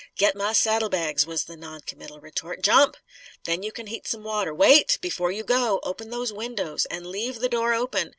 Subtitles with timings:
[0.17, 2.63] "Get my saddlebags!" was the non committal retort.
[2.63, 2.97] "Jump!
[3.43, 4.51] Then you can heat some water.
[4.51, 4.97] Wait!
[4.99, 6.87] Before you go, open those windows.
[6.87, 8.09] And leave the door open.